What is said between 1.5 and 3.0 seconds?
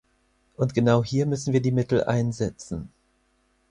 wir die Mittel einsetzen.